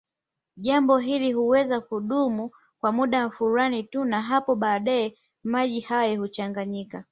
[0.57, 7.05] Jambo hili huweza kudumu kwa muda fulani tu na hapo baadaye maji hayo huchanganyika